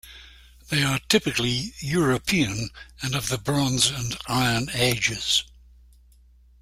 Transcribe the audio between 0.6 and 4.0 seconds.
They are typically European and of the Bronze